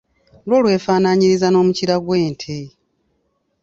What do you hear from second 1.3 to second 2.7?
n’omukira gw'ente.